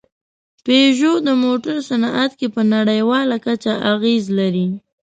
[0.65, 4.67] پيژو د موټرو صنعت کې په نړۍواله کچه اغېز لري.